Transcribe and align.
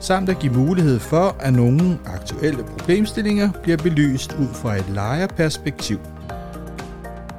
samt 0.00 0.28
at 0.28 0.38
give 0.38 0.52
mulighed 0.52 0.98
for, 0.98 1.36
at 1.40 1.52
nogle 1.52 1.98
aktuelle 2.06 2.64
problemstillinger 2.64 3.52
bliver 3.62 3.76
belyst 3.76 4.32
ud 4.32 4.54
fra 4.54 4.76
et 4.76 4.88
lejerperspektiv. 4.88 5.98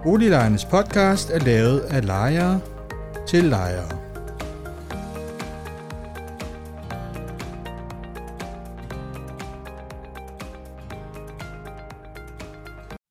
Boliglejernes 0.04 0.66
podcast 0.66 1.30
er 1.30 1.40
lavet 1.40 1.80
af 1.80 2.05
lejere 2.05 2.59
til 3.27 3.44
lejere. 3.44 3.99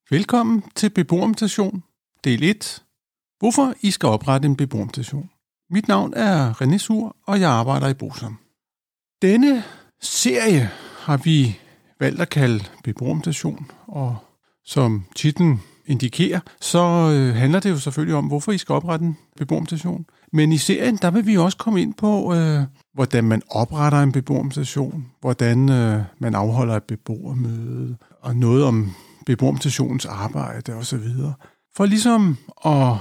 Velkommen 0.09 0.63
til 0.75 0.89
Beboermutation, 0.89 1.83
del 2.23 2.43
1. 2.43 2.83
Hvorfor 3.39 3.73
I 3.81 3.91
skal 3.91 4.07
oprette 4.07 4.45
en 4.45 4.55
beboermutation. 4.55 5.29
Mit 5.69 5.87
navn 5.87 6.13
er 6.13 6.61
René 6.61 6.77
Sur, 6.77 7.15
og 7.27 7.39
jeg 7.39 7.49
arbejder 7.49 7.87
i 7.87 7.93
Bosom. 7.93 8.48
Denne 9.21 9.63
serie 10.01 10.69
har 10.99 11.17
vi 11.17 11.59
valgt 11.99 12.21
at 12.21 12.29
kalde 12.29 12.63
beboermutation, 12.83 13.71
og 13.87 14.17
som 14.65 15.03
titlen 15.15 15.61
indikerer, 15.85 16.39
så 16.61 16.79
øh, 17.13 17.35
handler 17.35 17.59
det 17.59 17.69
jo 17.69 17.77
selvfølgelig 17.77 18.15
om, 18.15 18.25
hvorfor 18.25 18.51
I 18.51 18.57
skal 18.57 18.73
oprette 18.73 19.05
en 19.05 19.17
beboermutation. 19.37 20.05
Men 20.33 20.51
i 20.51 20.57
serien, 20.57 20.97
der 21.01 21.11
vil 21.11 21.27
vi 21.27 21.37
også 21.37 21.57
komme 21.57 21.81
ind 21.81 21.93
på, 21.93 22.33
øh, 22.33 22.63
hvordan 22.93 23.23
man 23.23 23.41
opretter 23.49 23.99
en 23.99 24.11
beboermutation, 24.11 25.05
hvordan 25.21 25.69
øh, 25.69 26.01
man 26.19 26.35
afholder 26.35 26.75
et 26.75 26.83
beboermøde, 26.83 27.97
og 28.21 28.35
noget 28.35 28.63
om 28.63 28.91
beboermutationens 29.25 30.05
arbejde 30.05 30.73
osv. 30.73 31.07
For 31.75 31.85
ligesom 31.85 32.37
at 32.65 32.95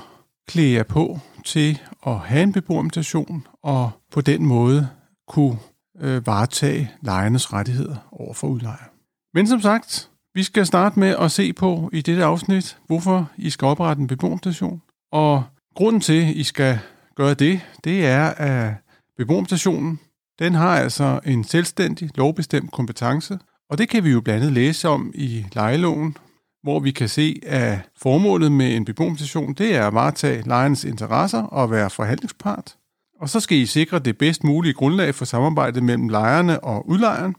klæde 0.49 0.73
jer 0.73 0.83
på 0.83 1.19
til 1.45 1.79
at 2.07 2.19
have 2.19 2.43
en 2.43 2.53
beboermutation, 2.53 3.47
og 3.63 3.91
på 4.13 4.21
den 4.21 4.47
måde 4.47 4.89
kunne 5.29 5.59
øh, 6.01 6.27
varetage 6.27 6.91
lejernes 7.03 7.53
rettigheder 7.53 7.97
over 8.13 8.35
for 8.35 8.49
udlejer. 8.49 8.91
Men 9.35 9.47
som 9.47 9.61
sagt, 9.61 10.11
vi 10.35 10.43
skal 10.43 10.67
starte 10.67 11.01
med 11.01 11.17
at 11.21 11.31
se 11.31 11.53
på 11.53 11.91
i 11.93 12.01
dette 12.01 12.25
afsnit, 12.25 12.79
hvorfor 12.87 13.31
I 13.37 13.51
skal 13.51 13.67
oprette 13.67 14.01
en 14.01 14.07
beboerstation. 14.07 14.83
Og 15.13 15.45
grunden 15.75 16.01
til, 16.01 16.23
at 16.23 16.29
I 16.29 16.43
skal 16.43 16.79
gøre 17.17 17.35
det, 17.35 17.61
det 17.85 18.07
er, 18.07 18.27
at 18.29 18.75
beboerstationen 19.17 20.01
den 20.39 20.55
har 20.55 20.77
altså 20.77 21.21
en 21.27 21.45
selvstændig, 21.45 22.11
lovbestemt 22.15 22.73
kompetence, 22.73 23.39
og 23.71 23.79
det 23.79 23.89
kan 23.89 24.05
vi 24.05 24.11
jo 24.11 24.21
blandt 24.21 24.41
andet 24.41 24.53
læse 24.53 24.89
om 24.89 25.13
i 25.15 25.47
lejeloven, 25.53 26.17
hvor 26.63 26.81
vi 26.81 26.91
kan 26.91 27.09
se, 27.09 27.41
at 27.47 27.79
formålet 27.97 28.53
med 28.53 28.77
en 28.77 28.85
beboerstation, 28.85 29.55
det 29.55 29.75
er 29.75 29.87
at 29.87 29.95
varetage 29.95 30.49
lejernes 30.49 30.85
interesser 30.85 31.43
og 31.43 31.71
være 31.71 31.91
forhandlingspart. 31.91 32.77
Og 33.21 33.29
så 33.29 33.41
skal 33.41 33.59
I 33.59 33.67
sikre 33.67 33.99
det 33.99 34.19
bedst 34.19 34.45
mulige 34.45 34.75
grundlag 34.75 35.15
for 35.15 35.25
samarbejdet 35.25 35.83
mellem 35.83 36.09
lejerne 36.09 36.65
og 36.65 36.89
udlejeren. 36.89 37.37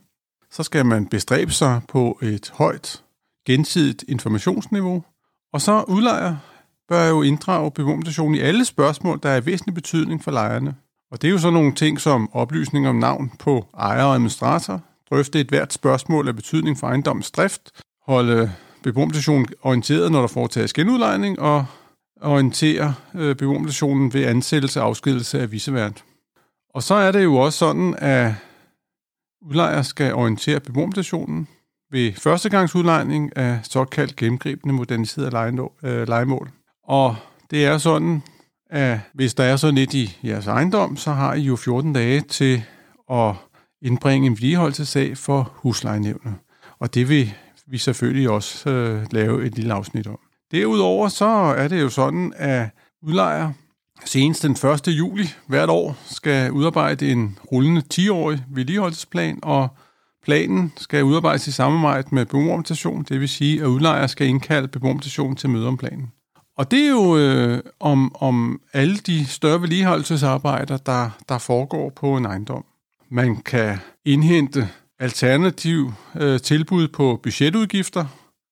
Så 0.52 0.64
skal 0.64 0.86
man 0.86 1.06
bestræbe 1.06 1.52
sig 1.52 1.82
på 1.88 2.20
et 2.22 2.52
højt 2.54 3.04
gensidigt 3.48 4.06
informationsniveau. 4.08 5.04
Og 5.54 5.62
så 5.62 5.84
udlejer 5.88 6.36
bør 6.90 7.08
jo 7.08 7.22
inddrage 7.22 7.72
beboerstationen 7.72 8.36
i 8.36 8.40
alle 8.40 8.66
spørgsmål, 8.66 9.20
der 9.24 9.30
er 9.30 9.42
væsentlig 9.42 9.76
betydning 9.76 10.24
for 10.24 10.32
lejerne. 10.32 10.76
Og 11.12 11.22
det 11.22 11.28
er 11.28 11.32
jo 11.32 11.38
sådan 11.38 11.54
nogle 11.54 11.76
ting 11.76 12.02
som 12.02 12.30
oplysning 12.34 12.88
om 12.88 12.96
navn 12.96 13.32
på 13.40 13.66
ejer 13.78 14.04
og 14.04 14.14
administrator, 14.14 14.82
drøfte 15.10 15.40
et 15.40 15.50
hvert 15.50 15.74
spørgsmål 15.74 16.28
af 16.28 16.36
betydning 16.36 16.78
for 16.78 16.88
ejendommens 16.88 17.32
drift, 17.32 17.72
holde 18.08 18.52
beboerstationen 18.84 19.48
orienteret, 19.62 20.12
når 20.12 20.20
der 20.20 20.28
foretages 20.28 20.74
genudlejning, 20.74 21.40
og 21.40 21.66
orientere 22.22 22.94
øh, 23.16 23.36
beboermutationen 23.36 24.14
ved 24.14 24.26
ansættelse 24.26 24.82
og 24.82 24.88
afskedelse 24.88 25.42
af 25.42 25.52
visevært. 25.52 26.04
Og 26.74 26.84
så 26.84 26.94
er 26.94 27.12
det 27.12 27.24
jo 27.24 27.36
også 27.36 27.60
sådan, 27.60 27.96
at 27.98 28.34
udlejer 29.42 29.82
skal 29.82 30.14
orientere 30.14 30.60
beboermutationen 30.60 31.48
ved 31.92 32.14
førstegangsudlejning 32.14 33.38
af 33.38 33.60
såkaldt 33.64 34.16
gennemgribende 34.16 34.76
moderniserede 34.76 35.32
legemål. 36.06 36.48
Øh, 36.48 36.54
og 36.84 37.16
det 37.52 37.66
er 37.66 37.78
sådan, 37.78 38.24
at 38.70 39.00
hvis 39.14 39.34
der 39.34 39.44
er 39.44 39.56
sådan 39.56 39.76
lidt 39.76 39.94
i 39.94 40.18
jeres 40.24 40.48
ejendom, 40.48 40.98
så 40.98 41.12
har 41.12 41.34
I 41.34 41.42
jo 41.42 41.56
14 41.56 41.94
dage 41.94 42.22
til 42.22 42.64
at 43.12 43.36
indbringe 43.82 44.28
en 44.28 44.34
vedligeholdelsesag 44.34 45.18
for 45.18 45.52
huslejenævnet. 45.56 46.36
Og 46.80 46.94
det 46.94 47.10
vil 47.10 47.34
vi 47.68 47.78
selvfølgelig 47.78 48.30
også 48.30 48.70
øh, 48.70 49.06
lave 49.12 49.46
et 49.46 49.56
lille 49.56 49.74
afsnit 49.74 50.08
om. 50.08 50.20
Derudover 50.52 51.08
så 51.08 51.26
er 51.58 51.68
det 51.68 51.82
jo 51.82 51.90
sådan, 51.90 52.34
at 52.36 52.70
udlejer 53.02 53.52
senest 54.06 54.44
den 54.44 54.52
1. 54.52 54.88
juli 54.88 55.30
hvert 55.48 55.70
år 55.70 55.98
skal 56.06 56.52
udarbejde 56.52 57.12
en 57.12 57.38
rullende 57.52 57.84
10-årig 57.94 58.44
vedligeholdelsesplan, 58.50 59.40
og 59.44 59.68
planen 60.24 60.74
skal 60.78 61.04
udarbejdes 61.04 61.48
i 61.48 61.52
samarbejde 61.52 62.08
med 62.12 62.26
beboermutation, 62.26 63.04
det 63.04 63.20
vil 63.20 63.30
sige, 63.30 63.62
at 63.62 63.66
udlejer 63.66 64.08
skal 64.08 64.28
indkalde 64.28 64.68
beboermutation 64.68 65.36
til 65.36 65.50
møde 65.50 65.68
om 65.68 65.78
planen. 65.78 66.12
Og 66.58 66.72
det 66.72 66.80
er 66.86 66.90
jo 66.90 67.18
øh, 67.18 67.60
om, 67.80 68.16
om 68.16 68.62
alle 68.74 68.98
de 68.98 69.26
større 69.26 69.62
vedligeholdelsesarbejder, 69.62 70.78
der, 70.78 71.10
der 71.30 71.38
foregår 71.38 71.90
på 71.90 72.18
en 72.18 72.26
ejendom. 72.26 72.66
Man 73.10 73.36
kan 73.36 73.78
indhente 74.06 74.70
alternativ 75.00 75.94
øh, 76.20 76.40
tilbud 76.40 76.88
på 76.88 77.20
budgetudgifter, 77.24 78.06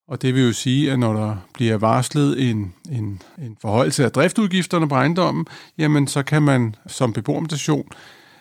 og 0.08 0.22
det 0.22 0.36
vil 0.36 0.44
jo 0.44 0.54
sige, 0.54 0.92
at 0.92 1.00
når 1.00 1.14
der 1.14 1.36
bliver 1.54 1.78
varslet 1.78 2.50
en, 2.50 2.74
en, 2.92 3.22
en 3.42 3.58
forhøjelse 3.62 4.06
af 4.06 4.12
driftudgifterne 4.12 4.90
på 4.90 4.96
ejendommen, 4.96 5.46
jamen 5.78 6.08
så 6.08 6.24
kan 6.24 6.42
man 6.42 6.76
som 6.88 7.14
beboermutation 7.14 7.88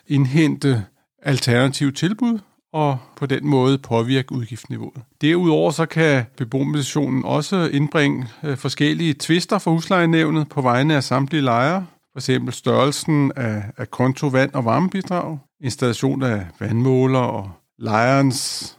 indhente 0.06 0.84
alternative 1.22 1.93
tilbud 1.93 2.38
og 2.72 2.99
på 3.16 3.27
den 3.27 3.47
måde 3.47 3.78
påvirke 3.78 4.32
udgiftsniveauet. 4.32 5.03
Derudover 5.21 5.71
så 5.71 5.87
kan 5.87 6.25
beboermutationen 6.37 7.25
også 7.25 7.69
indbringe 7.72 8.27
øh, 8.44 8.56
forskellige 8.56 9.15
tvister 9.19 9.59
for 9.59 9.71
huslejenævnet 9.71 10.48
på 10.48 10.60
vegne 10.60 10.97
af 10.97 11.04
samtlige 11.04 11.43
lejere, 11.43 11.87
for 12.12 12.19
eksempel 12.19 12.54
størrelsen 12.54 13.33
af, 13.37 13.62
af 13.77 13.91
konto, 13.91 14.27
vand 14.27 14.54
og 14.54 14.65
varmebidrag, 14.65 15.38
installation 15.60 16.22
af 16.22 16.47
vandmåler 16.60 17.19
og 17.19 17.50
lejerens 17.78 18.72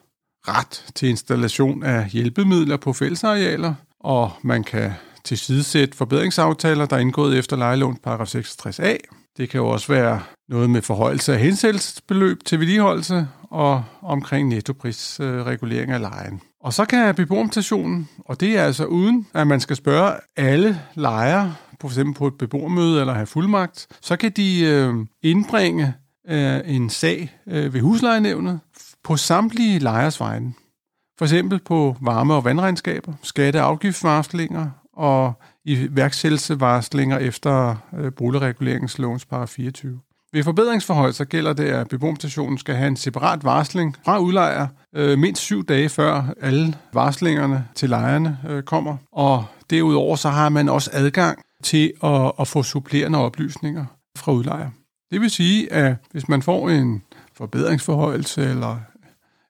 ret 0.47 0.85
til 0.95 1.09
installation 1.09 1.83
af 1.83 2.09
hjælpemidler 2.09 2.77
på 2.77 2.93
fællesarealer, 2.93 3.73
og 3.99 4.31
man 4.41 4.63
kan 4.63 4.91
tilsidesætte 5.23 5.97
forbedringsaftaler, 5.97 6.85
der 6.85 6.95
er 6.95 6.99
indgået 6.99 7.37
efter 7.37 7.55
lejelovens 7.55 7.99
paragraf 8.03 8.35
66a. 8.35 8.97
Det 9.37 9.49
kan 9.49 9.57
jo 9.57 9.67
også 9.67 9.93
være 9.93 10.21
noget 10.49 10.69
med 10.69 10.81
forhøjelse 10.81 11.33
af 11.33 11.39
hensættelsesbeløb 11.39 12.43
til 12.45 12.59
vedligeholdelse 12.59 13.27
og 13.49 13.83
omkring 14.01 14.49
nettoprisregulering 14.49 15.91
af 15.91 16.01
lejen. 16.01 16.41
Og 16.61 16.73
så 16.73 16.85
kan 16.85 17.15
beboermutationen, 17.15 18.09
og 18.25 18.39
det 18.39 18.57
er 18.57 18.63
altså 18.63 18.85
uden, 18.85 19.27
at 19.33 19.47
man 19.47 19.59
skal 19.59 19.75
spørge 19.75 20.13
alle 20.37 20.81
lejere, 20.95 21.55
på 21.79 21.87
eksempel 21.87 22.13
på 22.13 22.27
et 22.27 22.33
beboermøde 22.33 22.99
eller 22.99 23.13
have 23.13 23.25
fuldmagt, 23.25 23.87
så 24.01 24.15
kan 24.15 24.31
de 24.31 24.61
øh, 24.61 24.93
indbringe 25.23 25.93
øh, 26.29 26.59
en 26.65 26.89
sag 26.89 27.37
øh, 27.47 27.73
ved 27.73 27.81
huslejenævnet 27.81 28.59
på 29.07 29.17
samtlige 29.17 29.79
lejers 29.79 30.19
vegne. 30.19 30.53
For 31.17 31.25
eksempel 31.25 31.59
på 31.59 31.95
varme- 32.01 32.33
og 32.33 32.45
vandregnskaber, 32.45 33.13
skatte- 33.23 33.61
og 33.61 33.67
afgiftsvarslinger 33.67 34.69
og 34.93 35.33
efter 37.21 37.75
øh, 37.97 38.13
boligreguleringslovens 38.13 39.25
paragraf 39.25 39.49
24. 39.49 39.99
Ved 40.33 40.43
forbedringsforhold 40.43 41.13
så 41.13 41.25
gælder 41.25 41.53
det, 41.53 41.63
at 41.63 41.87
beboerstationen 41.87 42.57
skal 42.57 42.75
have 42.75 42.87
en 42.87 42.95
separat 42.95 43.43
varsling 43.43 43.95
fra 44.05 44.19
udlejer 44.19 44.67
øh, 44.95 45.19
mindst 45.19 45.41
syv 45.41 45.65
dage 45.65 45.89
før 45.89 46.33
alle 46.41 46.77
varslingerne 46.93 47.67
til 47.75 47.89
lejerne 47.89 48.37
øh, 48.49 48.63
kommer. 48.63 48.97
Og 49.11 49.45
derudover 49.69 50.15
så 50.15 50.29
har 50.29 50.49
man 50.49 50.69
også 50.69 50.89
adgang 50.93 51.39
til 51.63 51.93
at, 52.03 52.31
at 52.39 52.47
få 52.47 52.63
supplerende 52.63 53.19
oplysninger 53.19 53.85
fra 54.17 54.31
udlejer. 54.31 54.69
Det 55.11 55.21
vil 55.21 55.29
sige, 55.29 55.73
at 55.73 55.95
hvis 56.11 56.29
man 56.29 56.41
får 56.41 56.69
en 56.69 57.03
forbedringsforhøjelse 57.37 58.41
eller 58.41 58.77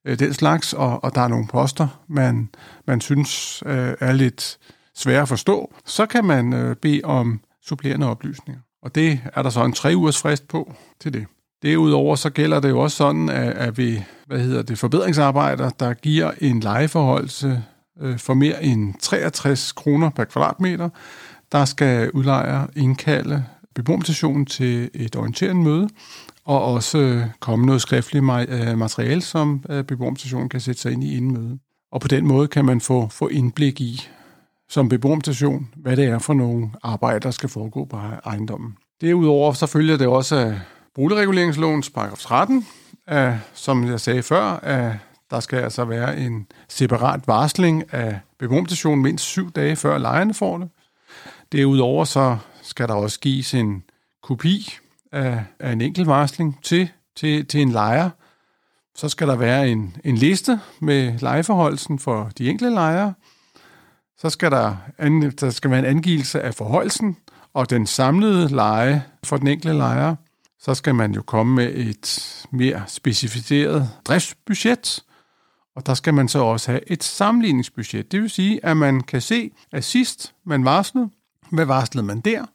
øh, 0.08 0.20
den 0.20 0.34
slags, 0.34 0.74
og, 0.74 1.04
og 1.04 1.16
der 1.16 1.22
er 1.22 1.28
nogle 1.28 1.48
poster, 1.48 1.88
man, 2.08 2.50
man 2.88 3.02
synes 3.02 3.64
øh, 3.66 3.94
er 4.00 4.12
lidt 4.12 4.58
svære 4.96 5.22
at 5.22 5.28
forstå, 5.28 5.74
så 5.86 6.06
kan 6.06 6.26
man 6.26 6.54
øh, 6.54 6.76
bede 6.76 7.02
om 7.04 7.40
supplerende 7.64 8.10
oplysninger. 8.10 8.62
Og 8.82 8.96
det 8.96 9.20
er 9.34 9.44
der 9.44 9.50
så 9.50 9.64
en 9.64 9.74
tre 9.74 9.96
ugers 9.96 10.22
frist 10.22 10.48
på 10.48 10.74
til 11.00 11.14
det. 11.14 11.26
Derudover 11.64 12.16
så 12.16 12.30
gælder 12.30 12.60
det 12.60 12.70
jo 12.70 12.80
også 12.80 12.98
sådan, 12.98 13.30
at, 13.30 13.54
at 13.54 13.78
vi 13.78 14.04
hvad 14.28 14.40
hedder 14.40 14.62
det, 14.62 14.80
forbedringsarbejder, 14.80 15.70
der 15.70 15.94
giver 15.94 16.32
en 16.42 16.60
lejeforholdelse 16.60 17.64
øh, 18.02 18.20
for 18.20 18.34
mere 18.34 18.64
end 18.64 18.94
63 19.00 19.72
kroner 19.72 20.10
per 20.10 20.24
kvadratmeter, 20.24 20.90
der 21.52 21.66
skal 21.66 22.12
udlejer 22.12 22.68
indkalde 22.76 23.44
beboerstationen 23.76 24.46
til 24.46 24.90
et 24.94 25.16
orienterende 25.16 25.64
møde, 25.64 25.90
og 26.48 26.64
også 26.64 26.98
øh, 26.98 27.26
komme 27.40 27.66
noget 27.66 27.82
skriftligt 27.82 28.26
øh, 28.50 28.78
materiale, 28.78 29.22
som 29.22 29.64
øh, 29.70 29.84
beboerstationen 29.84 30.50
kan 30.50 30.60
sætte 30.60 30.82
sig 30.82 30.92
ind 30.92 31.04
i 31.04 31.18
inden 31.18 31.34
møde. 31.34 31.60
Og 31.92 32.02
på 32.02 32.08
den 32.08 32.28
måde 32.28 32.48
kan 32.48 32.66
man 32.66 32.82
få, 32.82 33.08
få 33.08 33.28
indblik 33.28 33.82
i, 33.82 34.10
som 34.70 34.90
beboerstation, 34.90 35.70
hvad 35.76 35.98
det 35.98 36.06
er 36.06 36.20
for 36.20 36.34
nogle 36.34 36.70
arbejder, 36.84 37.20
der 37.20 37.32
skal 37.32 37.50
foregå 37.50 37.86
på 37.86 37.98
e-, 37.98 38.30
ejendommen. 38.30 38.78
Derudover 39.02 39.54
så 39.54 39.66
følger 39.66 39.98
det 39.98 40.08
også 40.08 40.36
af 40.36 40.60
boligreguleringslovens 40.96 41.90
paragraf 41.90 42.18
13, 42.18 42.68
af, 43.08 43.40
som 43.54 43.88
jeg 43.88 44.00
sagde 44.00 44.24
før, 44.24 44.44
at 44.44 44.94
der 45.32 45.40
skal 45.40 45.60
altså 45.60 45.86
være 45.86 46.20
en 46.20 46.48
separat 46.70 47.28
varsling 47.28 47.94
af 47.94 48.20
beboerstationen 48.40 49.04
mindst 49.04 49.26
syv 49.26 49.52
dage 49.52 49.76
før 49.76 49.98
lejerne 49.98 50.34
får 50.34 50.58
det. 50.58 50.70
Derudover 51.52 52.04
så 52.04 52.38
skal 52.62 52.88
der 52.88 52.94
også 52.94 53.20
gives 53.20 53.54
en 53.54 53.84
kopi 54.24 54.80
af, 55.12 55.44
af 55.60 55.72
en 55.72 55.82
enkelt 55.82 56.08
varsling 56.08 56.60
til, 56.64 56.90
til, 57.16 57.46
til 57.46 57.62
en 57.62 57.72
lejer. 57.72 58.10
Så 58.96 59.10
skal 59.10 59.28
der 59.28 59.36
være 59.36 59.70
en, 59.70 59.96
en 60.04 60.16
liste 60.16 60.60
med 60.82 61.20
lejeforholdelsen 61.20 62.00
for 62.00 62.32
de 62.38 62.50
enkelte 62.50 62.74
lejere. 62.74 63.14
Så 64.18 64.30
skal 64.30 64.52
der, 64.52 64.76
an, 64.98 65.32
der 65.32 65.50
skal 65.50 65.72
være 65.72 65.80
en 65.80 65.86
angivelse 65.86 66.42
af 66.42 66.56
forholdelsen 66.56 67.18
og 67.54 67.70
den 67.70 67.88
samlede 67.88 68.50
leje 68.50 69.04
for 69.24 69.38
den 69.38 69.48
enkelte 69.48 69.78
lejer. 69.78 70.16
Så 70.60 70.74
skal 70.74 70.96
man 70.96 71.14
jo 71.14 71.22
komme 71.22 71.56
med 71.56 71.76
et 71.76 72.46
mere 72.52 72.84
specificeret 72.88 73.90
driftsbudget, 74.06 75.04
og 75.76 75.86
der 75.86 75.94
skal 75.94 76.14
man 76.14 76.28
så 76.28 76.40
også 76.40 76.72
have 76.72 76.92
et 76.92 77.04
sammenligningsbudget. 77.04 78.12
Det 78.12 78.22
vil 78.22 78.30
sige, 78.30 78.66
at 78.66 78.78
man 78.78 79.02
kan 79.02 79.22
se, 79.22 79.52
at 79.72 79.84
sidst 79.84 80.34
man 80.46 80.66
varslede, 80.66 81.10
hvad 81.52 81.66
varslede 81.66 82.06
man 82.06 82.20
der, 82.20 82.46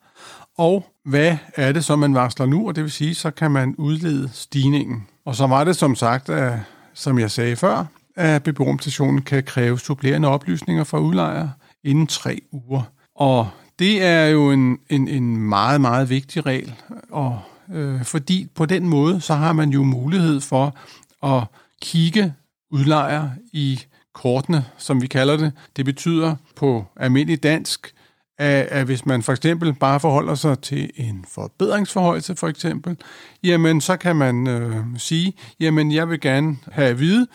og 0.58 0.84
hvad 1.04 1.37
er 1.56 1.72
det, 1.72 1.84
som 1.84 1.99
man 1.99 2.14
varsler 2.14 2.46
nu, 2.46 2.69
og 2.69 2.76
det 2.76 2.84
vil 2.84 2.93
sige, 2.93 3.14
så 3.14 3.31
kan 3.31 3.50
man 3.50 3.75
udlede 3.78 4.31
stigningen. 4.32 5.06
Og 5.25 5.37
så 5.37 5.46
var 5.46 5.64
det 5.64 5.76
som 5.76 5.94
sagt, 5.94 6.28
at, 6.28 6.58
som 6.94 7.19
jeg 7.19 7.31
sagde 7.31 7.56
før, 7.56 7.84
at 8.16 8.43
beboerstationen 8.43 9.22
kan 9.22 9.43
kræve 9.43 9.78
supplerende 9.78 10.28
oplysninger 10.28 10.84
fra 10.84 10.99
udlejer 10.99 11.49
inden 11.84 12.06
tre 12.06 12.38
uger. 12.52 12.82
Og 13.14 13.49
det 13.78 14.02
er 14.02 14.26
jo 14.26 14.50
en, 14.50 14.78
en, 14.90 15.08
en 15.08 15.37
meget, 15.37 15.81
meget 15.81 16.10
vigtig 16.10 16.46
regel, 16.46 16.75
og, 17.10 17.40
øh, 17.72 18.04
fordi 18.04 18.49
på 18.54 18.66
den 18.66 18.88
måde, 18.88 19.20
så 19.20 19.34
har 19.34 19.52
man 19.52 19.70
jo 19.70 19.82
mulighed 19.82 20.40
for 20.40 20.76
at 21.22 21.44
kigge 21.82 22.34
udlejer 22.70 23.28
i 23.52 23.81
kortene, 24.14 24.64
som 24.78 25.02
vi 25.02 25.06
kalder 25.06 25.37
det. 25.37 25.52
Det 25.76 25.84
betyder 25.84 26.37
på 26.56 26.84
almindelig 26.96 27.43
dansk, 27.43 27.94
at, 28.43 28.69
at 28.71 28.85
hvis 28.85 29.06
man 29.06 29.23
for 29.23 29.33
eksempel 29.33 29.73
bare 29.73 30.00
forholder 30.00 30.35
sig 30.35 30.59
til 30.59 30.91
en 30.97 31.25
forbedringsforhøjelse 31.29 32.37
for 32.37 32.49
eksempel, 32.49 32.97
jamen 33.43 33.81
så 33.81 33.97
kan 33.97 34.17
man 34.17 34.47
øh, 34.47 34.77
sige, 34.97 35.33
jamen 35.61 35.93
jeg 35.93 36.09
vil 36.09 36.21
gerne 36.21 36.56
have 36.73 36.89
at 36.89 36.99
vide, 36.99 37.27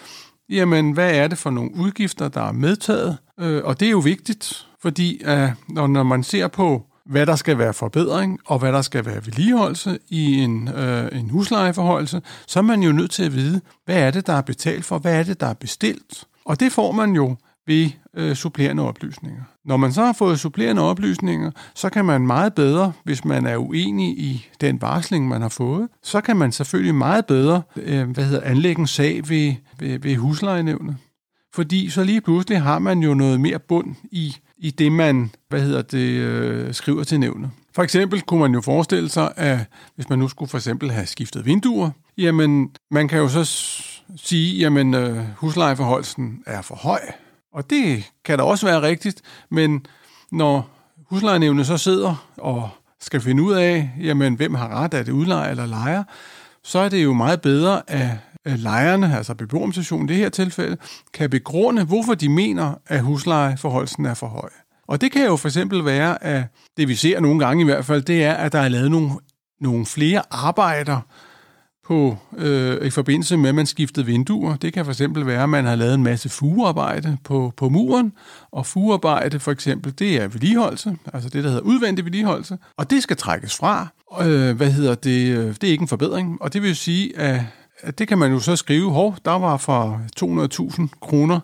jamen 0.49 0.91
hvad 0.91 1.15
er 1.15 1.27
det 1.27 1.37
for 1.37 1.49
nogle 1.49 1.75
udgifter, 1.75 2.27
der 2.27 2.41
er 2.41 2.51
medtaget? 2.51 3.17
Øh, 3.39 3.61
og 3.63 3.79
det 3.79 3.85
er 3.85 3.91
jo 3.91 3.99
vigtigt, 3.99 4.67
fordi 4.81 5.21
øh, 5.25 5.49
når, 5.69 5.87
når 5.87 6.03
man 6.03 6.23
ser 6.23 6.47
på, 6.47 6.83
hvad 7.05 7.25
der 7.25 7.35
skal 7.35 7.57
være 7.57 7.73
forbedring, 7.73 8.39
og 8.45 8.59
hvad 8.59 8.71
der 8.71 8.81
skal 8.81 9.05
være 9.05 9.25
vedligeholdelse 9.25 9.99
i 10.09 10.33
en, 10.33 10.67
øh, 10.67 11.19
en 11.19 11.29
huslejeforholdelse, 11.29 12.21
så 12.47 12.59
er 12.59 12.63
man 12.63 12.83
jo 12.83 12.91
nødt 12.91 13.11
til 13.11 13.23
at 13.23 13.33
vide, 13.33 13.61
hvad 13.85 13.97
er 13.97 14.11
det, 14.11 14.27
der 14.27 14.33
er 14.33 14.41
betalt 14.41 14.85
for, 14.85 14.99
hvad 14.99 15.19
er 15.19 15.23
det, 15.23 15.39
der 15.39 15.47
er 15.47 15.53
bestilt. 15.53 16.23
Og 16.45 16.59
det 16.59 16.71
får 16.71 16.91
man 16.91 17.11
jo 17.11 17.35
ved 17.67 17.89
øh, 18.13 18.35
supplerende 18.35 18.83
oplysninger. 18.83 19.41
Når 19.65 19.77
man 19.77 19.93
så 19.93 20.05
har 20.05 20.13
fået 20.13 20.39
supplerende 20.39 20.81
oplysninger, 20.81 21.51
så 21.75 21.89
kan 21.89 22.05
man 22.05 22.27
meget 22.27 22.53
bedre, 22.53 22.93
hvis 23.03 23.25
man 23.25 23.45
er 23.45 23.57
uenig 23.57 24.19
i 24.19 24.45
den 24.61 24.81
varsling, 24.81 25.27
man 25.27 25.41
har 25.41 25.49
fået, 25.49 25.87
så 26.03 26.21
kan 26.21 26.37
man 26.37 26.51
selvfølgelig 26.51 26.95
meget 26.95 27.25
bedre 27.25 27.61
øh, 27.75 28.09
hvad 28.09 28.23
hedder, 28.23 28.41
anlægge 28.41 28.79
en 28.79 28.87
sag 28.87 29.29
ved, 29.29 29.53
ved, 29.79 29.99
ved 29.99 30.15
huslejenævnet. 30.15 30.97
Fordi 31.53 31.89
så 31.89 32.03
lige 32.03 32.21
pludselig 32.21 32.61
har 32.61 32.79
man 32.79 32.99
jo 32.99 33.13
noget 33.13 33.41
mere 33.41 33.59
bund 33.59 33.95
i, 34.11 34.35
i 34.57 34.71
det, 34.71 34.91
man 34.91 35.31
hvad 35.49 35.61
hedder 35.61 35.81
det, 35.81 36.09
øh, 36.09 36.73
skriver 36.73 37.03
til 37.03 37.19
nævnet. 37.19 37.49
For 37.75 37.83
eksempel 37.83 38.21
kunne 38.21 38.39
man 38.39 38.53
jo 38.53 38.61
forestille 38.61 39.09
sig, 39.09 39.33
at 39.35 39.59
hvis 39.95 40.09
man 40.09 40.19
nu 40.19 40.27
skulle 40.27 40.49
for 40.49 40.57
eksempel 40.57 40.91
have 40.91 41.05
skiftet 41.05 41.45
vinduer, 41.45 41.89
jamen 42.17 42.69
man 42.91 43.07
kan 43.07 43.19
jo 43.19 43.29
så 43.29 43.43
sige, 44.15 44.57
jamen 44.57 44.93
øh, 44.93 45.23
huslejeforholdelsen 45.37 46.43
er 46.45 46.61
for 46.61 46.75
høj, 46.75 46.99
og 47.53 47.69
det 47.69 48.11
kan 48.25 48.37
da 48.37 48.43
også 48.43 48.65
være 48.65 48.81
rigtigt, 48.81 49.21
men 49.51 49.85
når 50.31 50.69
huslejenævnet 51.09 51.67
så 51.67 51.77
sidder 51.77 52.27
og 52.37 52.69
skal 52.99 53.21
finde 53.21 53.43
ud 53.43 53.53
af, 53.53 53.91
jamen, 54.01 54.35
hvem 54.35 54.53
har 54.53 54.67
ret, 54.67 54.93
er 54.93 55.03
det 55.03 55.11
udlejer 55.11 55.51
eller 55.51 55.65
lejer, 55.65 56.03
så 56.63 56.79
er 56.79 56.89
det 56.89 57.03
jo 57.03 57.13
meget 57.13 57.41
bedre, 57.41 57.89
at 57.89 58.17
lejerne, 58.45 59.17
altså 59.17 59.33
beboerorganisationen 59.33 60.09
i 60.09 60.11
det 60.11 60.17
her 60.17 60.29
tilfælde, 60.29 60.77
kan 61.13 61.29
begrunde, 61.29 61.83
hvorfor 61.83 62.13
de 62.13 62.29
mener, 62.29 62.73
at 62.87 63.01
huslejeforholdelsen 63.01 64.05
er 64.05 64.13
for 64.13 64.27
høj. 64.27 64.49
Og 64.87 65.01
det 65.01 65.11
kan 65.11 65.25
jo 65.25 65.35
for 65.35 65.47
eksempel 65.47 65.85
være, 65.85 66.23
at 66.23 66.43
det 66.77 66.87
vi 66.87 66.95
ser 66.95 67.19
nogle 67.19 67.45
gange 67.45 67.61
i 67.61 67.65
hvert 67.65 67.85
fald, 67.85 68.01
det 68.01 68.23
er, 68.23 68.33
at 68.33 68.51
der 68.51 68.59
er 68.59 68.67
lavet 68.67 68.91
nogle, 68.91 69.11
nogle 69.61 69.85
flere 69.85 70.21
arbejder, 70.31 71.01
på, 71.87 72.17
øh, 72.37 72.87
i 72.87 72.89
forbindelse 72.89 73.37
med, 73.37 73.49
at 73.49 73.55
man 73.55 73.65
skiftede 73.65 74.05
vinduer. 74.05 74.55
Det 74.55 74.73
kan 74.73 74.85
for 74.85 74.91
eksempel 74.91 75.25
være, 75.25 75.43
at 75.43 75.49
man 75.49 75.65
har 75.65 75.75
lavet 75.75 75.93
en 75.93 76.03
masse 76.03 76.29
fugearbejde 76.29 77.17
på, 77.23 77.53
på 77.57 77.69
muren, 77.69 78.13
og 78.51 78.65
fugearbejde 78.65 79.39
for 79.39 79.51
eksempel, 79.51 79.93
det 79.99 80.21
er 80.21 80.27
vedligeholdelse, 80.27 80.97
altså 81.13 81.29
det, 81.29 81.43
der 81.43 81.49
hedder 81.49 81.63
udvendig 81.63 82.05
vedligeholdelse, 82.05 82.57
og 82.77 82.89
det 82.89 83.03
skal 83.03 83.17
trækkes 83.17 83.55
fra. 83.55 83.87
Øh, 84.21 84.55
hvad 84.55 84.71
hedder 84.71 84.95
det? 84.95 85.37
Øh, 85.37 85.47
det 85.47 85.63
er 85.63 85.71
ikke 85.71 85.81
en 85.81 85.87
forbedring, 85.87 86.41
og 86.41 86.53
det 86.53 86.61
vil 86.61 86.75
sige, 86.75 87.17
at, 87.17 87.41
at 87.79 87.99
det 87.99 88.07
kan 88.07 88.17
man 88.17 88.31
jo 88.31 88.39
så 88.39 88.55
skrive, 88.55 88.91
hov, 88.91 89.15
der 89.25 89.31
var 89.31 89.57
for 89.57 90.01
200.000 90.19 90.87
kroner 91.01 91.39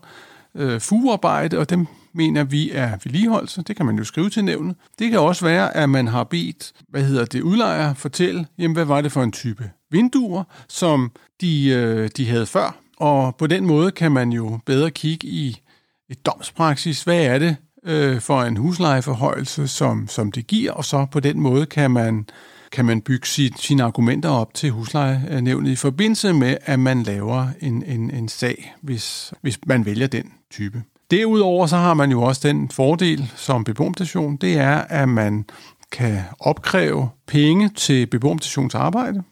øh, 0.55 0.79
fugearbejde, 0.79 1.57
og 1.57 1.69
dem 1.69 1.87
mener 2.13 2.43
vi 2.43 2.71
er 2.71 2.97
vedligeholdelse. 3.03 3.61
Det 3.61 3.75
kan 3.75 3.85
man 3.85 3.97
jo 3.97 4.03
skrive 4.03 4.29
til 4.29 4.45
nævnet. 4.45 4.75
Det 4.99 5.11
kan 5.11 5.19
også 5.19 5.45
være, 5.45 5.77
at 5.77 5.89
man 5.89 6.07
har 6.07 6.23
bedt, 6.23 6.73
hvad 6.89 7.03
hedder 7.03 7.25
det, 7.25 7.41
udlejer 7.41 7.93
fortælle, 7.93 8.45
jamen 8.57 8.75
hvad 8.75 8.85
var 8.85 9.01
det 9.01 9.11
for 9.11 9.23
en 9.23 9.31
type 9.31 9.71
vinduer, 9.91 10.43
som 10.69 11.11
de, 11.41 11.69
øh, 11.69 12.09
de 12.17 12.29
havde 12.29 12.45
før. 12.45 12.75
Og 12.97 13.35
på 13.35 13.47
den 13.47 13.65
måde 13.65 13.91
kan 13.91 14.11
man 14.11 14.31
jo 14.31 14.59
bedre 14.65 14.91
kigge 14.91 15.27
i 15.27 15.61
et 16.09 16.25
domspraksis. 16.25 17.03
Hvad 17.03 17.25
er 17.25 17.39
det 17.39 17.55
øh, 17.85 18.21
for 18.21 18.41
en 18.41 18.57
huslejeforhøjelse, 18.57 19.67
som, 19.67 20.07
som 20.07 20.31
det 20.31 20.47
giver? 20.47 20.71
Og 20.71 20.85
så 20.85 21.05
på 21.11 21.19
den 21.19 21.39
måde 21.39 21.65
kan 21.65 21.91
man, 21.91 22.25
kan 22.71 22.85
man 22.85 23.01
bygge 23.01 23.27
sit, 23.27 23.59
sine 23.59 23.83
argumenter 23.83 24.29
op 24.29 24.53
til 24.53 24.71
huslejenævnet 24.71 25.71
i 25.71 25.75
forbindelse 25.75 26.33
med, 26.33 26.57
at 26.61 26.79
man 26.79 27.03
laver 27.03 27.47
en, 27.61 27.83
en, 27.83 28.11
en 28.11 28.27
sag, 28.27 28.73
hvis, 28.81 29.33
hvis 29.41 29.59
man 29.65 29.85
vælger 29.85 30.07
den 30.07 30.33
type. 30.51 30.83
Derudover 31.13 31.67
så 31.67 31.77
har 31.77 31.93
man 31.93 32.11
jo 32.11 32.21
også 32.21 32.47
den 32.47 32.69
fordel 32.69 33.31
som 33.35 33.63
beboermstation, 33.63 34.35
det 34.35 34.57
er, 34.57 34.75
at 34.77 35.09
man 35.09 35.45
kan 35.91 36.19
opkræve 36.39 37.09
penge 37.27 37.69
til 37.69 38.05
beboerstations 38.05 38.75
arbejde 38.75 39.23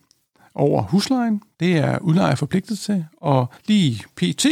over 0.56 0.82
huslejen. 0.82 1.42
Det 1.60 1.78
er 1.78 1.98
udlejer 1.98 2.36
forpligtet 2.36 2.80
til, 2.80 3.06
og 3.22 3.48
lige 3.68 4.04
pt, 4.16 4.46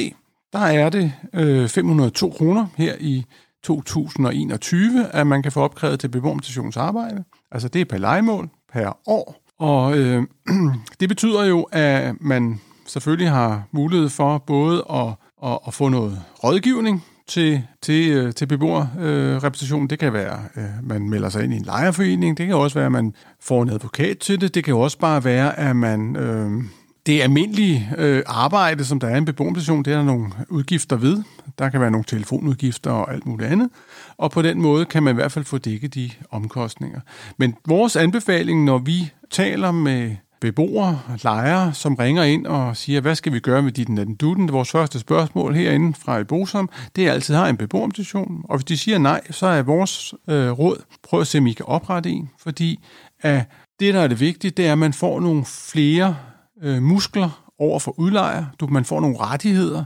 der 0.53 0.59
er 0.59 0.89
det 0.89 1.13
øh, 1.33 1.69
502 1.69 2.29
kroner 2.29 2.67
her 2.77 2.95
i 2.99 3.25
2021, 3.63 5.07
at 5.11 5.27
man 5.27 5.43
kan 5.43 5.51
få 5.51 5.61
opkrævet 5.61 5.99
til 5.99 6.07
beboerstations 6.07 6.77
arbejde. 6.77 7.23
Altså 7.51 7.67
det 7.67 7.81
er 7.81 7.85
per 7.85 7.97
legemål 7.97 8.49
per 8.73 8.97
år. 9.07 9.35
Og 9.59 9.97
øh, 9.97 10.23
det 10.99 11.09
betyder 11.09 11.45
jo, 11.45 11.63
at 11.71 12.21
man 12.21 12.59
selvfølgelig 12.85 13.29
har 13.29 13.63
mulighed 13.71 14.09
for 14.09 14.37
både 14.37 14.85
at, 14.89 15.07
at, 15.43 15.59
at 15.67 15.73
få 15.73 15.89
noget 15.89 16.21
rådgivning 16.43 17.03
til, 17.29 17.63
til, 17.81 18.11
øh, 18.11 18.33
til 18.33 18.45
beboerrepræsentationen. 18.45 19.85
Øh, 19.85 19.89
det 19.89 19.99
kan 19.99 20.13
være, 20.13 20.39
at 20.53 20.63
øh, 20.63 20.69
man 20.83 21.09
melder 21.09 21.29
sig 21.29 21.43
ind 21.43 21.53
i 21.53 21.57
en 21.57 21.63
lejerforening. 21.63 22.37
Det 22.37 22.45
kan 22.45 22.55
også 22.55 22.79
være, 22.79 22.85
at 22.85 22.91
man 22.91 23.13
får 23.39 23.63
en 23.63 23.69
advokat 23.69 24.17
til 24.17 24.41
det. 24.41 24.55
Det 24.55 24.63
kan 24.63 24.75
også 24.75 24.97
bare 24.97 25.23
være, 25.23 25.59
at 25.59 25.75
man... 25.75 26.15
Øh, 26.15 26.63
det 27.05 27.21
almindelige 27.21 27.89
øh, 27.97 28.23
arbejde, 28.25 28.85
som 28.85 28.99
der 28.99 29.07
er 29.07 29.15
i 29.15 29.17
en 29.17 29.25
beboerrepræsentation, 29.25 29.83
det 29.83 29.93
er 29.93 29.97
der 29.97 30.03
nogle 30.03 30.31
udgifter 30.49 30.95
ved. 30.95 31.23
Der 31.59 31.69
kan 31.69 31.81
være 31.81 31.91
nogle 31.91 32.05
telefonudgifter 32.05 32.91
og 32.91 33.13
alt 33.13 33.25
muligt 33.25 33.51
andet. 33.51 33.69
Og 34.17 34.31
på 34.31 34.41
den 34.41 34.61
måde 34.61 34.85
kan 34.85 35.03
man 35.03 35.13
i 35.13 35.15
hvert 35.15 35.31
fald 35.31 35.45
få 35.45 35.57
dækket 35.57 35.95
de 35.95 36.09
omkostninger. 36.31 36.99
Men 37.37 37.55
vores 37.67 37.95
anbefaling, 37.95 38.63
når 38.63 38.77
vi 38.77 39.11
taler 39.31 39.71
med 39.71 40.15
beboere, 40.41 40.99
lejere, 41.23 41.73
som 41.73 41.95
ringer 41.95 42.23
ind 42.23 42.45
og 42.47 42.77
siger, 42.77 43.01
hvad 43.01 43.15
skal 43.15 43.33
vi 43.33 43.39
gøre 43.39 43.61
med 43.61 43.71
dit 43.71 43.87
den 43.87 44.15
duden? 44.15 44.51
Vores 44.51 44.71
første 44.71 44.99
spørgsmål 44.99 45.55
herinde 45.55 45.93
fra 45.93 46.17
i 46.17 46.23
Bosom, 46.23 46.69
det 46.95 47.07
er 47.07 47.11
altid, 47.11 47.35
har 47.35 47.47
en 47.47 47.57
beboerorganisation. 47.57 48.45
Og 48.49 48.57
hvis 48.57 48.65
de 48.65 48.77
siger 48.77 48.97
nej, 48.97 49.21
så 49.31 49.47
er 49.47 49.61
vores 49.61 50.13
øh, 50.27 50.51
råd, 50.51 50.83
prøv 51.03 51.21
at 51.21 51.27
se, 51.27 51.37
om 51.37 51.47
I 51.47 51.53
kan 51.53 51.65
oprette 51.65 52.09
en, 52.09 52.29
fordi 52.39 52.79
at 53.21 53.43
det, 53.79 53.93
der 53.93 53.99
er 53.99 54.07
det 54.07 54.19
vigtige, 54.19 54.51
det 54.51 54.67
er, 54.67 54.71
at 54.71 54.77
man 54.77 54.93
får 54.93 55.19
nogle 55.19 55.45
flere 55.45 56.15
øh, 56.61 56.81
muskler 56.81 57.43
over 57.59 57.79
for 57.79 57.99
udlejer. 57.99 58.45
Du, 58.59 58.67
man 58.67 58.85
får 58.85 59.01
nogle 59.01 59.17
rettigheder, 59.19 59.83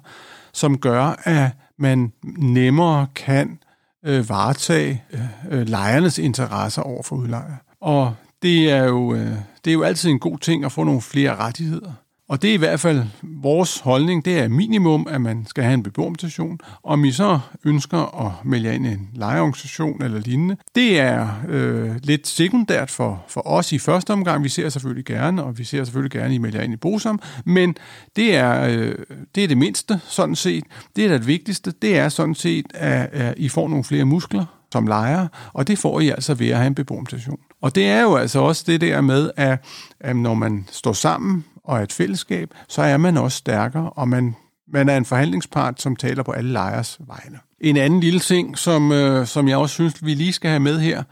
som 0.54 0.78
gør, 0.78 1.16
at 1.24 1.52
man 1.80 2.12
nemmere 2.38 3.08
kan 3.16 3.60
øh, 4.06 4.30
varetage 4.30 5.04
øh, 5.14 5.22
øh 5.60 5.68
lejernes 5.68 6.18
interesser 6.18 6.82
over 6.82 7.04
for 7.04 7.16
udlejer. 7.16 7.56
Og 7.82 8.14
det 8.44 8.72
er, 8.72 8.84
jo, 8.84 9.14
øh, 9.14 9.32
det 9.66 9.72
er 9.72 9.74
jo 9.74 9.84
altid 9.84 10.10
en 10.10 10.20
god 10.20 10.38
ting 10.38 10.66
at 10.66 10.72
få 10.72 10.84
nogle 10.84 11.02
flere 11.02 11.36
rettigheder. 11.36 11.92
Og 12.30 12.42
det 12.42 12.50
er 12.50 12.54
i 12.54 12.58
hvert 12.58 12.80
fald 12.80 13.04
vores 13.24 13.80
holdning, 13.80 14.26
det 14.26 14.40
er 14.40 14.48
minimum, 14.48 15.08
at 15.10 15.22
man 15.22 15.46
skal 15.46 15.64
have 15.64 15.74
en 15.74 15.84
beboermutation. 15.84 16.60
Om 16.84 17.06
I 17.06 17.12
så 17.12 17.40
ønsker 17.66 18.26
at 18.26 18.46
melde 18.46 18.76
ind 18.76 18.86
i 18.86 18.90
en 18.90 19.10
lejeorganisation 19.14 20.04
eller 20.04 20.20
lignende, 20.20 20.58
det 20.76 21.00
er 21.00 21.30
øh, 21.50 21.96
lidt 22.04 22.28
sekundært 22.28 22.92
for, 22.92 23.26
for 23.28 23.48
os 23.48 23.72
i 23.72 23.80
første 23.80 24.14
omgang. 24.14 24.44
Vi 24.44 24.50
ser 24.50 24.70
selvfølgelig 24.70 25.06
gerne, 25.06 25.44
og 25.44 25.58
vi 25.58 25.64
ser 25.64 25.84
selvfølgelig 25.84 26.12
gerne, 26.12 26.26
at 26.26 26.32
I 26.32 26.38
melder 26.38 26.62
ind 26.62 26.74
i 26.74 26.78
Bosom, 26.78 27.20
men 27.46 27.76
det 28.16 28.36
er, 28.36 28.64
øh, 28.64 28.96
det 29.36 29.44
er 29.44 29.48
det 29.48 29.58
mindste, 29.58 30.00
sådan 30.04 30.36
set. 30.36 30.64
Det 30.96 31.06
er 31.06 31.10
det 31.10 31.28
vigtigste, 31.28 31.74
det 31.82 31.98
er 31.98 32.10
sådan 32.10 32.36
set, 32.36 32.66
at, 32.74 33.10
at 33.14 33.34
I 33.38 33.50
får 33.50 33.68
nogle 33.68 33.84
flere 33.84 34.06
muskler 34.06 34.46
som 34.74 34.88
lejer, 34.88 35.28
og 35.54 35.68
det 35.68 35.78
får 35.80 36.00
I 36.00 36.10
altså 36.10 36.34
ved 36.34 36.50
at 36.50 36.58
have 36.58 36.68
en 36.68 36.76
beboermutation. 36.76 37.40
Og 37.62 37.76
det 37.76 37.88
er 37.88 38.02
jo 38.02 38.16
altså 38.16 38.40
også 38.40 38.64
det 38.68 38.82
der 38.82 39.02
med, 39.02 39.32
at, 39.36 39.66
at 40.00 40.16
når 40.16 40.34
man 40.34 40.68
står 40.72 40.94
sammen 40.94 41.46
og 41.64 41.84
et 41.84 41.94
fællesskab, 41.94 42.54
så 42.68 42.82
er 42.82 42.98
man 42.98 43.18
også 43.18 43.38
stærkere, 43.38 43.90
og 43.90 44.08
man, 44.08 44.36
man 44.68 44.90
er 44.90 44.98
en 44.98 45.06
forhandlingspart, 45.06 45.82
som 45.82 45.96
taler 45.96 46.24
på 46.24 46.32
alle 46.32 46.52
lejers 46.52 47.00
vegne. 47.08 47.40
En 47.62 47.78
anden 47.78 48.00
lille 48.00 48.20
ting, 48.20 48.58
som, 48.58 48.92
øh, 48.92 49.28
som 49.28 49.48
jeg 49.48 49.58
også 49.58 49.74
synes, 49.74 50.06
vi 50.06 50.14
lige 50.14 50.34
skal 50.34 50.50
have 50.50 50.60
med 50.60 50.80
her, 50.80 51.04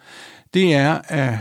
det 0.53 0.75
er, 0.75 1.00
at 1.08 1.34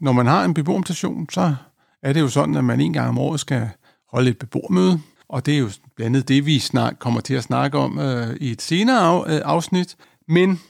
når 0.00 0.12
man 0.12 0.26
har 0.26 0.44
en 0.44 0.54
beboermutation, 0.54 1.26
så 1.30 1.54
er 2.02 2.12
det 2.12 2.20
jo 2.20 2.28
sådan, 2.28 2.56
at 2.56 2.64
man 2.64 2.80
en 2.80 2.92
gang 2.92 3.08
om 3.08 3.18
året 3.18 3.40
skal 3.40 3.68
holde 4.12 4.30
et 4.30 4.38
beboermøde, 4.38 5.00
og 5.28 5.46
det 5.46 5.54
er 5.54 5.58
jo 5.58 5.70
blandt 5.96 6.16
andet 6.16 6.28
det, 6.28 6.46
vi 6.46 6.58
snart 6.58 6.98
kommer 6.98 7.20
til 7.20 7.34
at 7.34 7.42
snakke 7.42 7.78
om 7.78 7.98
øh, 7.98 8.36
i 8.40 8.50
et 8.52 8.62
senere 8.62 8.98
af, 8.98 9.34
øh, 9.34 9.40
afsnit. 9.44 9.96
Men 10.28 10.60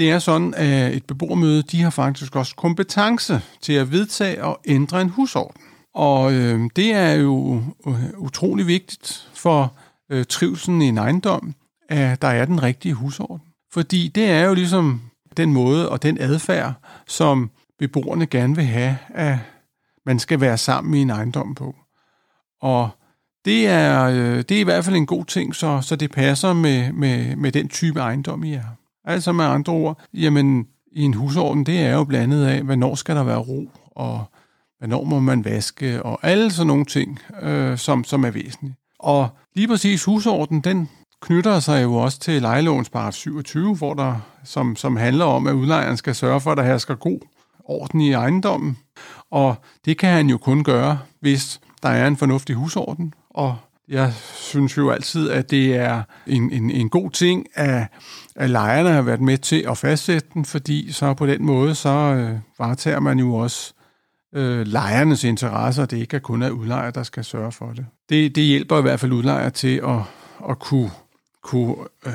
det 0.00 0.10
er 0.10 0.18
sådan, 0.18 0.54
at 0.54 0.94
et 0.94 1.04
beboermøde, 1.04 1.62
de 1.62 1.82
har 1.82 1.90
faktisk 1.90 2.36
også 2.36 2.56
kompetence 2.56 3.40
til 3.60 3.72
at 3.72 3.92
vedtage 3.92 4.44
og 4.44 4.60
ændre 4.66 5.02
en 5.02 5.08
husorden. 5.08 5.62
Og 5.94 6.32
øh, 6.32 6.70
det 6.76 6.92
er 6.92 7.12
jo 7.12 7.62
øh, 7.86 8.10
utrolig 8.18 8.66
vigtigt 8.66 9.28
for 9.34 9.74
øh, 10.10 10.24
trivselen 10.24 10.82
i 10.82 10.88
en 10.88 10.98
ejendom, 10.98 11.54
at 11.88 12.22
der 12.22 12.28
er 12.28 12.44
den 12.44 12.62
rigtige 12.62 12.94
husorden. 12.94 13.40
Fordi 13.72 14.08
det 14.14 14.30
er 14.30 14.44
jo 14.44 14.54
ligesom 14.54 15.00
den 15.36 15.52
måde 15.52 15.88
og 15.88 16.02
den 16.02 16.20
adfærd, 16.20 16.74
som 17.06 17.50
beboerne 17.78 18.26
gerne 18.26 18.56
vil 18.56 18.64
have, 18.64 18.96
at 19.08 19.38
man 20.06 20.18
skal 20.18 20.40
være 20.40 20.58
sammen 20.58 20.94
i 20.94 21.02
en 21.02 21.10
ejendom 21.10 21.54
på. 21.54 21.76
Og 22.60 22.90
det 23.44 23.66
er, 23.66 24.04
øh, 24.04 24.36
det 24.36 24.50
er 24.50 24.60
i 24.60 24.64
hvert 24.64 24.84
fald 24.84 24.96
en 24.96 25.06
god 25.06 25.24
ting, 25.24 25.54
så, 25.54 25.80
så 25.80 25.96
det 25.96 26.10
passer 26.10 26.52
med, 26.52 26.92
med, 26.92 27.36
med 27.36 27.52
den 27.52 27.68
type 27.68 28.00
ejendom, 28.00 28.44
I 28.44 28.54
er. 28.54 28.79
Altså 29.04 29.32
med 29.32 29.44
andre 29.44 29.72
ord, 29.72 30.00
jamen 30.14 30.66
i 30.92 31.02
en 31.02 31.14
husorden, 31.14 31.66
det 31.66 31.80
er 31.80 31.94
jo 31.94 32.04
blandet 32.04 32.46
af, 32.46 32.62
hvornår 32.62 32.94
skal 32.94 33.16
der 33.16 33.22
være 33.22 33.38
ro, 33.38 33.70
og 33.90 34.24
hvornår 34.78 35.04
må 35.04 35.20
man 35.20 35.44
vaske, 35.44 36.02
og 36.02 36.18
alle 36.22 36.50
sådan 36.50 36.66
nogle 36.66 36.84
ting, 36.84 37.18
øh, 37.42 37.78
som, 37.78 38.04
som 38.04 38.24
er 38.24 38.30
væsentlige. 38.30 38.76
Og 38.98 39.28
lige 39.54 39.68
præcis 39.68 40.04
husorden, 40.04 40.60
den 40.60 40.88
knytter 41.22 41.60
sig 41.60 41.82
jo 41.82 41.94
også 41.94 42.18
til 42.18 42.42
lejelovens 42.42 42.90
paragraf 42.90 43.12
27, 43.12 43.76
hvor 43.76 43.94
der, 43.94 44.16
som, 44.44 44.76
som 44.76 44.96
handler 44.96 45.24
om, 45.24 45.46
at 45.46 45.52
udlejeren 45.52 45.96
skal 45.96 46.14
sørge 46.14 46.40
for, 46.40 46.52
at 46.52 46.58
der 46.58 46.64
hersker 46.64 46.94
god 46.94 47.20
orden 47.64 48.00
i 48.00 48.12
ejendommen. 48.12 48.78
Og 49.30 49.56
det 49.84 49.98
kan 49.98 50.10
han 50.10 50.28
jo 50.28 50.38
kun 50.38 50.64
gøre, 50.64 50.98
hvis 51.20 51.60
der 51.82 51.88
er 51.88 52.06
en 52.06 52.16
fornuftig 52.16 52.56
husorden. 52.56 53.14
Og 53.30 53.56
jeg 53.88 54.12
synes 54.34 54.76
jo 54.76 54.90
altid, 54.90 55.30
at 55.30 55.50
det 55.50 55.76
er 55.76 56.02
en, 56.26 56.52
en, 56.52 56.70
en 56.70 56.88
god 56.88 57.10
ting, 57.10 57.46
at, 57.54 57.86
at 58.40 58.50
lejerne 58.50 58.88
har 58.90 59.02
været 59.02 59.20
med 59.20 59.38
til 59.38 59.64
at 59.68 59.78
fastsætte 59.78 60.28
den, 60.34 60.44
fordi 60.44 60.92
så 60.92 61.14
på 61.14 61.26
den 61.26 61.44
måde, 61.44 61.74
så 61.74 61.88
øh, 61.88 62.38
varetager 62.58 63.00
man 63.00 63.18
jo 63.18 63.34
også 63.34 63.72
øh, 64.34 64.66
lejernes 64.66 65.24
interesser, 65.24 65.86
det 65.86 65.96
ikke 65.96 66.16
er 66.16 66.20
kun 66.20 66.42
er 66.42 66.50
udlejer, 66.50 66.90
der 66.90 67.02
skal 67.02 67.24
sørge 67.24 67.52
for 67.52 67.66
det. 67.66 67.86
Det, 68.08 68.36
det 68.36 68.44
hjælper 68.44 68.78
i 68.78 68.82
hvert 68.82 69.00
fald 69.00 69.12
udlejer 69.12 69.48
til 69.48 69.76
at, 69.76 70.00
at 70.50 70.58
kunne, 70.58 70.90
kunne 71.42 71.74
øh, 72.06 72.12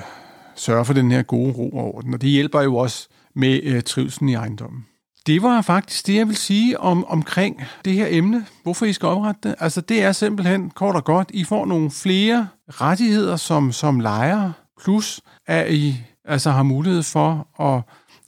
sørge 0.55 0.85
for 0.85 0.93
den 0.93 1.11
her 1.11 1.21
gode 1.21 1.53
ro 1.53 1.69
og 1.69 1.95
orden, 1.95 2.13
og 2.13 2.21
det 2.21 2.29
hjælper 2.29 2.61
jo 2.61 2.75
også 2.75 3.07
med 3.35 3.59
øh, 3.63 3.83
trivselen 3.83 4.29
i 4.29 4.33
ejendommen. 4.33 4.85
Det 5.27 5.41
var 5.41 5.61
faktisk 5.61 6.07
det, 6.07 6.15
jeg 6.15 6.27
vil 6.27 6.35
sige 6.35 6.79
om, 6.79 7.05
omkring 7.05 7.63
det 7.85 7.93
her 7.93 8.07
emne. 8.09 8.45
Hvorfor 8.63 8.85
I 8.85 8.93
skal 8.93 9.07
oprette 9.07 9.49
det? 9.49 9.55
Altså, 9.59 9.81
det 9.81 10.03
er 10.03 10.11
simpelthen 10.11 10.69
kort 10.69 10.95
og 10.95 11.03
godt. 11.03 11.31
I 11.33 11.43
får 11.43 11.65
nogle 11.65 11.91
flere 11.91 12.47
rettigheder 12.69 13.35
som, 13.35 13.71
som 13.71 13.99
lejer, 13.99 14.51
plus 14.83 15.21
at 15.47 15.73
I 15.73 16.03
altså 16.27 16.51
har 16.51 16.63
mulighed 16.63 17.03
for 17.03 17.47
at, 17.61 17.81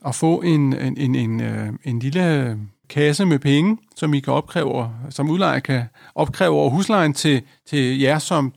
at 0.05 0.15
få 0.15 0.41
en, 0.41 0.73
en, 0.73 0.97
en, 0.97 1.15
en, 1.15 1.41
øh, 1.41 1.69
en 1.83 1.99
lille 1.99 2.57
kasse 2.89 3.25
med 3.25 3.39
penge, 3.39 3.77
som 3.95 4.13
I 4.13 4.19
kan 4.19 4.33
opkræve, 4.33 4.89
som 5.09 5.29
udlejer 5.29 5.59
kan 5.59 5.83
opkræve 6.15 6.55
over 6.55 6.69
huslejen 6.69 7.13
til, 7.13 7.41
til 7.69 7.99
jer 7.99 8.19
som 8.19 8.53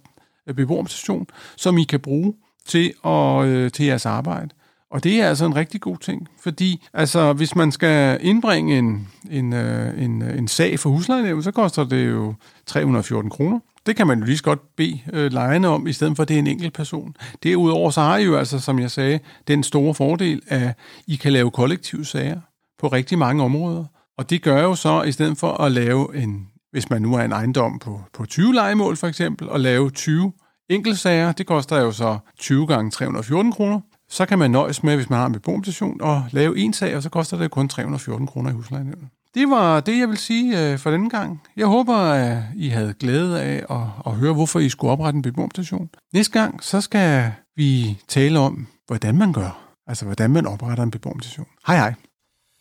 øh, 0.46 0.54
beboerorganisation, 0.54 1.26
som 1.56 1.78
I 1.78 1.84
kan 1.84 2.00
bruge 2.00 2.34
til, 2.66 2.92
at, 3.04 3.44
øh, 3.44 3.70
til 3.70 3.86
jeres 3.86 4.06
arbejde. 4.06 4.48
Og 4.90 5.04
det 5.04 5.20
er 5.20 5.28
altså 5.28 5.46
en 5.46 5.56
rigtig 5.56 5.80
god 5.80 5.96
ting, 5.96 6.28
fordi 6.42 6.86
altså, 6.92 7.32
hvis 7.32 7.56
man 7.56 7.72
skal 7.72 8.18
indbringe 8.22 8.78
en, 8.78 9.08
en, 9.30 9.52
øh, 9.52 10.04
en, 10.04 10.22
øh, 10.22 10.38
en 10.38 10.48
sag 10.48 10.78
for 10.78 10.90
huslejenævnet, 10.90 11.44
så 11.44 11.50
koster 11.50 11.84
det 11.84 12.08
jo 12.08 12.34
314 12.66 13.30
kroner. 13.30 13.58
Det 13.90 13.96
kan 13.96 14.06
man 14.06 14.18
jo 14.18 14.24
lige 14.24 14.36
så 14.36 14.44
godt 14.44 14.76
bede 14.76 15.00
øh, 15.12 15.32
lejerne 15.32 15.68
om, 15.68 15.86
i 15.86 15.92
stedet 15.92 16.16
for 16.16 16.22
at 16.22 16.28
det 16.28 16.34
er 16.34 16.38
en 16.38 16.46
enkelt 16.46 16.74
person. 16.74 17.16
Derudover 17.42 17.90
så 17.90 18.00
har 18.00 18.16
I 18.16 18.24
jo 18.24 18.36
altså, 18.36 18.58
som 18.58 18.78
jeg 18.78 18.90
sagde, 18.90 19.20
den 19.48 19.62
store 19.62 19.94
fordel, 19.94 20.42
at 20.48 20.78
I 21.06 21.16
kan 21.16 21.32
lave 21.32 21.50
kollektive 21.50 22.04
sager 22.04 22.40
på 22.78 22.88
rigtig 22.88 23.18
mange 23.18 23.44
områder. 23.44 23.84
Og 24.18 24.30
det 24.30 24.42
gør 24.42 24.62
jo 24.62 24.74
så, 24.74 25.02
i 25.02 25.12
stedet 25.12 25.38
for 25.38 25.52
at 25.52 25.72
lave 25.72 26.16
en, 26.22 26.48
hvis 26.72 26.90
man 26.90 27.02
nu 27.02 27.14
er 27.14 27.22
en 27.22 27.32
ejendom 27.32 27.78
på, 27.78 28.00
på 28.12 28.26
20 28.26 28.54
legemål 28.54 28.96
for 28.96 29.06
eksempel, 29.06 29.48
og 29.48 29.60
lave 29.60 29.90
20 29.90 30.32
enkeltsager, 30.68 31.32
det 31.32 31.46
koster 31.46 31.80
jo 31.80 31.92
så 31.92 32.18
20 32.38 32.66
gange 32.66 32.90
314 32.90 33.52
kroner. 33.52 33.80
Så 34.08 34.26
kan 34.26 34.38
man 34.38 34.50
nøjes 34.50 34.82
med, 34.82 34.96
hvis 34.96 35.10
man 35.10 35.18
har 35.18 35.26
en 35.26 35.32
beboermutation, 35.32 36.00
og 36.00 36.24
lave 36.30 36.58
en 36.58 36.72
sag, 36.72 36.96
og 36.96 37.02
så 37.02 37.08
koster 37.08 37.38
det 37.38 37.50
kun 37.50 37.68
314 37.68 38.26
kroner 38.26 38.50
i 38.50 38.54
huslejenævnet. 38.54 39.08
Det 39.34 39.50
var 39.50 39.80
det, 39.80 39.98
jeg 39.98 40.08
vil 40.08 40.18
sige 40.18 40.72
øh, 40.72 40.78
for 40.78 40.90
denne 40.90 41.10
gang. 41.10 41.42
Jeg 41.56 41.66
håber, 41.66 41.94
at 41.96 42.42
I 42.56 42.68
havde 42.68 42.94
glæde 42.94 43.42
af 43.42 43.64
at, 43.70 43.86
at 44.06 44.12
høre, 44.12 44.32
hvorfor 44.32 44.58
I 44.58 44.68
skulle 44.68 44.90
oprette 44.90 45.16
en 45.16 45.22
beboerstation. 45.22 45.90
Næste 46.12 46.40
gang, 46.40 46.64
så 46.64 46.80
skal 46.80 47.32
vi 47.56 47.98
tale 48.08 48.38
om, 48.38 48.66
hvordan 48.86 49.18
man 49.18 49.32
gør. 49.32 49.74
Altså, 49.86 50.04
hvordan 50.04 50.30
man 50.30 50.46
opretter 50.46 50.84
en 50.84 50.90
beboerstation. 50.90 51.46
Hej 51.66 51.76
hej. 51.76 51.94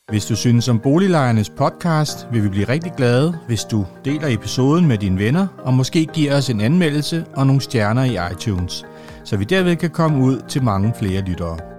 Hvis 0.09 0.25
du 0.25 0.35
synes 0.35 0.67
om 0.67 0.79
Boliglejernes 0.79 1.49
podcast, 1.49 2.27
vil 2.31 2.43
vi 2.43 2.49
blive 2.49 2.69
rigtig 2.69 2.93
glade, 2.97 3.39
hvis 3.47 3.63
du 3.63 3.85
deler 4.05 4.27
episoden 4.27 4.87
med 4.87 4.97
dine 4.97 5.19
venner, 5.19 5.47
og 5.57 5.73
måske 5.73 6.05
giver 6.05 6.37
os 6.37 6.49
en 6.49 6.61
anmeldelse 6.61 7.25
og 7.35 7.47
nogle 7.47 7.61
stjerner 7.61 8.03
i 8.03 8.33
iTunes, 8.33 8.85
så 9.23 9.37
vi 9.37 9.43
derved 9.43 9.75
kan 9.75 9.89
komme 9.89 10.23
ud 10.23 10.41
til 10.47 10.63
mange 10.63 10.93
flere 10.99 11.21
lyttere. 11.21 11.78